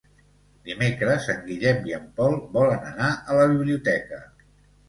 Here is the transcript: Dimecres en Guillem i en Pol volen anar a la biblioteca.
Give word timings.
Dimecres 0.69 1.27
en 1.33 1.43
Guillem 1.51 1.85
i 1.91 1.95
en 1.97 2.09
Pol 2.21 2.39
volen 2.57 2.89
anar 2.93 3.11
a 3.35 3.39
la 3.41 3.47
biblioteca. 3.55 4.25